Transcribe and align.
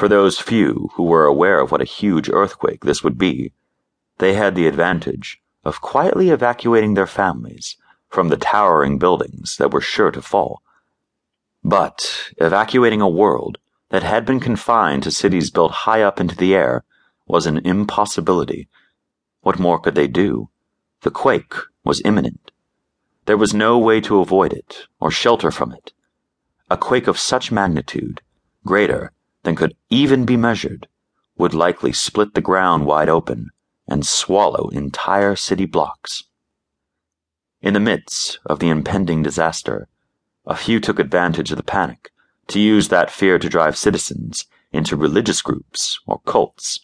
For 0.00 0.08
those 0.08 0.40
few 0.40 0.88
who 0.94 1.02
were 1.02 1.26
aware 1.26 1.60
of 1.60 1.70
what 1.70 1.82
a 1.82 1.96
huge 2.00 2.30
earthquake 2.30 2.84
this 2.84 3.04
would 3.04 3.18
be, 3.18 3.52
they 4.16 4.32
had 4.32 4.54
the 4.54 4.66
advantage 4.66 5.42
of 5.62 5.82
quietly 5.82 6.30
evacuating 6.30 6.94
their 6.94 7.06
families 7.06 7.76
from 8.08 8.30
the 8.30 8.38
towering 8.38 8.98
buildings 8.98 9.58
that 9.58 9.74
were 9.74 9.82
sure 9.82 10.10
to 10.10 10.22
fall. 10.22 10.62
But 11.62 12.30
evacuating 12.38 13.02
a 13.02 13.10
world 13.10 13.58
that 13.90 14.02
had 14.02 14.24
been 14.24 14.40
confined 14.40 15.02
to 15.02 15.10
cities 15.10 15.50
built 15.50 15.84
high 15.84 16.00
up 16.00 16.18
into 16.18 16.34
the 16.34 16.54
air 16.54 16.82
was 17.26 17.44
an 17.44 17.58
impossibility. 17.58 18.70
What 19.42 19.58
more 19.58 19.78
could 19.78 19.96
they 19.96 20.08
do? 20.08 20.48
The 21.02 21.10
quake 21.10 21.52
was 21.84 22.00
imminent. 22.06 22.52
There 23.26 23.36
was 23.36 23.52
no 23.52 23.76
way 23.76 24.00
to 24.00 24.20
avoid 24.20 24.54
it 24.54 24.86
or 24.98 25.10
shelter 25.10 25.50
from 25.50 25.72
it. 25.72 25.92
A 26.70 26.78
quake 26.78 27.06
of 27.06 27.18
such 27.18 27.52
magnitude, 27.52 28.22
greater 28.64 29.12
than 29.42 29.56
could 29.56 29.74
even 29.88 30.24
be 30.24 30.36
measured, 30.36 30.88
would 31.36 31.54
likely 31.54 31.92
split 31.92 32.34
the 32.34 32.40
ground 32.40 32.86
wide 32.86 33.08
open 33.08 33.50
and 33.86 34.06
swallow 34.06 34.68
entire 34.68 35.34
city 35.34 35.66
blocks. 35.66 36.22
In 37.62 37.74
the 37.74 37.80
midst 37.80 38.38
of 38.46 38.58
the 38.58 38.68
impending 38.68 39.22
disaster, 39.22 39.88
a 40.46 40.56
few 40.56 40.80
took 40.80 40.98
advantage 40.98 41.50
of 41.50 41.56
the 41.56 41.62
panic 41.62 42.10
to 42.48 42.60
use 42.60 42.88
that 42.88 43.10
fear 43.10 43.38
to 43.38 43.48
drive 43.48 43.76
citizens 43.76 44.46
into 44.72 44.96
religious 44.96 45.42
groups 45.42 45.98
or 46.06 46.20
cults. 46.26 46.80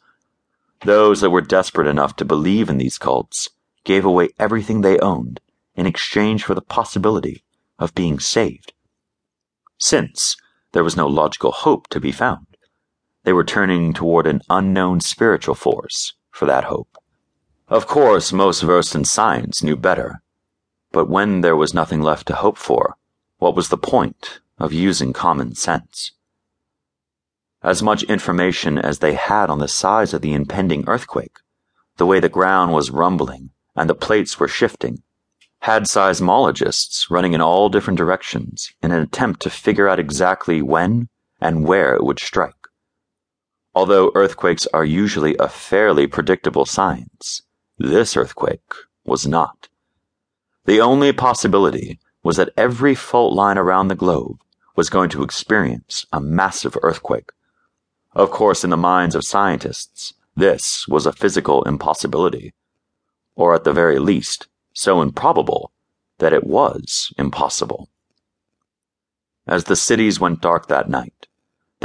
Those 0.84 1.20
that 1.20 1.30
were 1.30 1.40
desperate 1.40 1.88
enough 1.88 2.16
to 2.16 2.24
believe 2.24 2.68
in 2.68 2.78
these 2.78 2.98
cults 2.98 3.48
gave 3.84 4.04
away 4.04 4.28
everything 4.38 4.80
they 4.80 4.98
owned 4.98 5.40
in 5.74 5.86
exchange 5.86 6.44
for 6.44 6.54
the 6.54 6.60
possibility 6.60 7.44
of 7.78 7.94
being 7.94 8.18
saved. 8.18 8.72
Since 9.78 10.36
there 10.72 10.84
was 10.84 10.96
no 10.96 11.06
logical 11.06 11.52
hope 11.52 11.88
to 11.88 12.00
be 12.00 12.12
found, 12.12 12.55
they 13.26 13.32
were 13.32 13.44
turning 13.44 13.92
toward 13.92 14.24
an 14.24 14.40
unknown 14.48 15.00
spiritual 15.00 15.56
force 15.56 16.14
for 16.30 16.46
that 16.46 16.62
hope. 16.62 16.96
Of 17.66 17.88
course, 17.88 18.32
most 18.32 18.62
versed 18.62 18.94
in 18.94 19.04
science 19.04 19.64
knew 19.64 19.74
better, 19.74 20.22
but 20.92 21.08
when 21.08 21.40
there 21.40 21.56
was 21.56 21.74
nothing 21.74 22.00
left 22.00 22.28
to 22.28 22.36
hope 22.36 22.56
for, 22.56 22.94
what 23.38 23.56
was 23.56 23.68
the 23.68 23.76
point 23.76 24.38
of 24.58 24.72
using 24.72 25.12
common 25.12 25.56
sense? 25.56 26.12
As 27.64 27.82
much 27.82 28.04
information 28.04 28.78
as 28.78 29.00
they 29.00 29.14
had 29.14 29.50
on 29.50 29.58
the 29.58 29.66
size 29.66 30.14
of 30.14 30.22
the 30.22 30.32
impending 30.32 30.84
earthquake, 30.86 31.38
the 31.96 32.06
way 32.06 32.20
the 32.20 32.28
ground 32.28 32.72
was 32.72 32.92
rumbling 32.92 33.50
and 33.74 33.90
the 33.90 33.94
plates 33.96 34.38
were 34.38 34.46
shifting, 34.46 35.02
had 35.62 35.82
seismologists 35.82 37.10
running 37.10 37.32
in 37.32 37.40
all 37.40 37.70
different 37.70 37.98
directions 37.98 38.72
in 38.84 38.92
an 38.92 39.02
attempt 39.02 39.42
to 39.42 39.50
figure 39.50 39.88
out 39.88 39.98
exactly 39.98 40.62
when 40.62 41.08
and 41.40 41.66
where 41.66 41.96
it 41.96 42.04
would 42.04 42.20
strike. 42.20 42.54
Although 43.76 44.10
earthquakes 44.14 44.66
are 44.72 44.86
usually 44.86 45.36
a 45.38 45.50
fairly 45.50 46.06
predictable 46.06 46.64
science, 46.64 47.42
this 47.76 48.16
earthquake 48.16 48.72
was 49.04 49.26
not. 49.26 49.68
The 50.64 50.80
only 50.80 51.12
possibility 51.12 52.00
was 52.22 52.38
that 52.38 52.54
every 52.56 52.94
fault 52.94 53.34
line 53.34 53.58
around 53.58 53.88
the 53.88 53.94
globe 53.94 54.38
was 54.76 54.88
going 54.88 55.10
to 55.10 55.22
experience 55.22 56.06
a 56.10 56.22
massive 56.22 56.78
earthquake. 56.82 57.32
Of 58.14 58.30
course, 58.30 58.64
in 58.64 58.70
the 58.70 58.78
minds 58.78 59.14
of 59.14 59.26
scientists, 59.26 60.14
this 60.34 60.88
was 60.88 61.04
a 61.04 61.12
physical 61.12 61.62
impossibility, 61.64 62.54
or 63.34 63.54
at 63.54 63.64
the 63.64 63.74
very 63.74 63.98
least, 63.98 64.48
so 64.72 65.02
improbable 65.02 65.70
that 66.16 66.32
it 66.32 66.44
was 66.44 67.12
impossible. 67.18 67.90
As 69.46 69.64
the 69.64 69.76
cities 69.76 70.18
went 70.18 70.40
dark 70.40 70.68
that 70.68 70.88
night, 70.88 71.25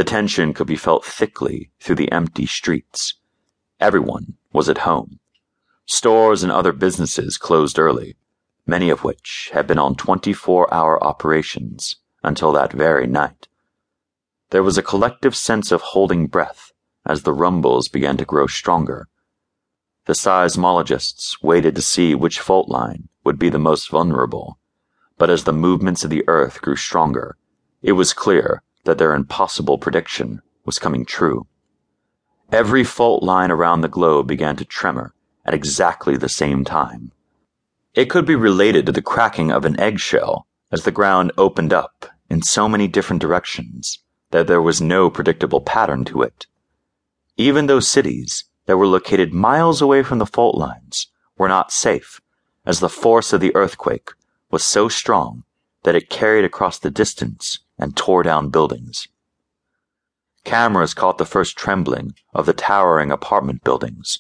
the 0.02 0.05
tension 0.05 0.52
could 0.52 0.66
be 0.66 0.75
felt 0.75 1.05
thickly 1.05 1.69
through 1.80 1.94
the 1.94 2.11
empty 2.11 2.47
streets. 2.47 3.13
Everyone 3.80 4.33
was 4.52 4.67
at 4.67 4.80
home. 4.80 5.19
Stores 5.85 6.41
and 6.41 6.52
other 6.52 6.71
businesses 6.71 7.38
closed 7.38 7.77
early, 7.77 8.17
many 8.66 8.90
of 8.90 9.03
which 9.03 9.51
had 9.53 9.67
been 9.67 9.78
on 9.78 9.94
24 9.94 10.73
hour 10.73 11.03
operations 11.03 11.97
until 12.23 12.51
that 12.51 12.73
very 12.73 13.06
night. 13.06 13.47
There 14.50 14.63
was 14.63 14.75
a 14.75 14.81
collective 14.81 15.35
sense 15.35 15.72
of 15.72 15.81
holding 15.81 16.25
breath 16.25 16.72
as 17.06 17.22
the 17.22 17.34
rumbles 17.34 17.88
began 17.88 18.17
to 18.17 18.25
grow 18.25 18.47
stronger 18.47 19.07
the 20.06 20.13
seismologists 20.13 21.44
waited 21.44 21.75
to 21.75 21.81
see 21.84 22.16
which 22.16 22.40
fault 22.40 22.69
line 22.69 23.07
would 23.23 23.38
be 23.38 23.50
the 23.50 23.59
most 23.59 23.88
vulnerable, 23.91 24.57
but 25.19 25.29
as 25.29 25.44
the 25.44 25.53
movements 25.53 26.03
of 26.03 26.09
the 26.09 26.28
Earth 26.28 26.59
grew 26.59 26.75
stronger, 26.75 27.38
it 27.84 27.91
was 27.91 28.11
clear 28.11 28.63
that 28.84 28.97
their 28.97 29.14
impossible 29.14 29.78
prediction 29.78 30.42
was 30.66 30.80
coming 30.80 31.06
true. 31.06 31.47
Every 32.52 32.84
fault 32.84 33.24
line 33.24 33.52
around 33.52 33.81
the 33.81 33.88
globe 33.88 34.28
began 34.28 34.56
to 34.58 34.66
tremor 34.66 35.14
at 35.46 35.53
exactly 35.53 36.18
the 36.18 36.30
same 36.30 36.66
time. 36.66 37.12
It 37.94 38.09
could 38.09 38.25
be 38.25 38.36
related 38.36 38.86
to 38.86 38.91
the 38.91 39.02
cracking 39.02 39.52
of 39.52 39.66
an 39.66 39.80
eggshell 39.80 40.47
as 40.72 40.84
the 40.84 40.91
ground 40.91 41.31
opened 41.38 41.74
up 41.74 42.06
in 42.30 42.41
so 42.41 42.70
many 42.70 42.88
different 42.88 43.22
directions 43.22 44.00
that 44.31 44.47
there 44.47 44.62
was 44.62 44.81
no 44.81 45.09
predictable 45.09 45.62
pattern 45.62 46.06
to 46.06 46.22
it. 46.22 46.47
Even 47.38 47.68
those 47.68 47.88
cities 47.88 48.46
that 48.66 48.78
were 48.78 48.88
located 48.88 49.34
miles 49.34 49.81
away 49.81 50.03
from 50.03 50.20
the 50.20 50.25
fault 50.25 50.56
lines 50.58 51.08
were 51.38 51.50
not 51.50 51.72
safe, 51.72 52.22
as 52.66 52.80
the 52.80 52.90
force 52.90 53.34
of 53.34 53.41
the 53.41 53.53
earthquake 53.56 54.12
was 54.50 54.64
so 54.64 54.88
strong 54.88 55.44
that 55.84 55.96
it 55.96 56.09
carried 56.09 56.46
across 56.46 56.78
the 56.80 56.91
distance 56.91 57.59
and 57.81 57.97
tore 57.97 58.24
down 58.24 58.50
buildings. 58.50 59.08
Cameras 60.46 60.94
caught 60.94 61.18
the 61.18 61.25
first 61.25 61.58
trembling 61.58 62.14
of 62.34 62.46
the 62.46 62.53
towering 62.53 63.12
apartment 63.12 63.64
buildings. 63.64 64.19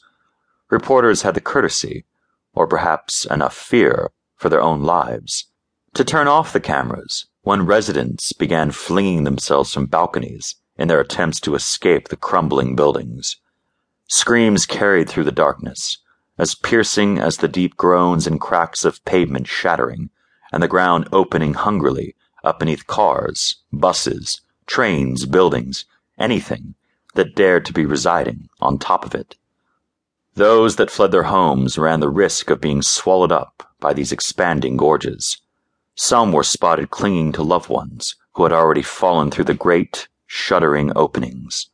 Reporters 0.69 1.21
had 1.21 1.35
the 1.35 1.41
courtesy, 1.41 2.05
or 2.53 2.67
perhaps 2.67 3.25
enough 3.25 3.55
fear 3.55 4.11
for 4.35 4.49
their 4.49 4.61
own 4.61 4.83
lives, 4.83 5.45
to 5.93 6.03
turn 6.03 6.27
off 6.27 6.53
the 6.53 6.59
cameras 6.59 7.27
when 7.43 7.65
residents 7.65 8.33
began 8.33 8.71
flinging 8.71 9.23
themselves 9.23 9.73
from 9.73 9.85
balconies 9.85 10.55
in 10.77 10.87
their 10.87 10.99
attempts 10.99 11.39
to 11.39 11.55
escape 11.55 12.07
the 12.07 12.15
crumbling 12.15 12.75
buildings. 12.75 13.37
Screams 14.07 14.65
carried 14.65 15.09
through 15.09 15.23
the 15.23 15.31
darkness, 15.31 15.97
as 16.37 16.55
piercing 16.55 17.19
as 17.19 17.37
the 17.37 17.47
deep 17.47 17.77
groans 17.77 18.25
and 18.25 18.39
cracks 18.39 18.83
of 18.85 19.03
pavement 19.05 19.47
shattering, 19.47 20.09
and 20.51 20.61
the 20.61 20.67
ground 20.67 21.07
opening 21.11 21.53
hungrily 21.53 22.15
up 22.43 22.59
beneath 22.59 22.87
cars, 22.87 23.55
buses, 23.71 24.41
trains, 24.67 25.25
buildings, 25.25 25.85
anything 26.17 26.75
that 27.15 27.35
dared 27.35 27.65
to 27.65 27.73
be 27.73 27.85
residing 27.85 28.49
on 28.59 28.77
top 28.77 29.05
of 29.05 29.15
it. 29.15 29.35
Those 30.35 30.77
that 30.77 30.91
fled 30.91 31.11
their 31.11 31.23
homes 31.23 31.77
ran 31.77 31.99
the 31.99 32.09
risk 32.09 32.49
of 32.49 32.61
being 32.61 32.81
swallowed 32.81 33.31
up 33.31 33.69
by 33.79 33.93
these 33.93 34.11
expanding 34.11 34.77
gorges. 34.77 35.41
Some 35.95 36.31
were 36.31 36.43
spotted 36.43 36.89
clinging 36.89 37.31
to 37.33 37.43
loved 37.43 37.69
ones 37.69 38.15
who 38.33 38.43
had 38.43 38.53
already 38.53 38.81
fallen 38.81 39.29
through 39.29 39.45
the 39.45 39.53
great, 39.53 40.07
shuddering 40.25 40.91
openings. 40.95 41.70